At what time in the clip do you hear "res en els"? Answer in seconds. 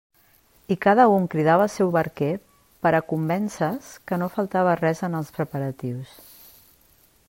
4.85-5.33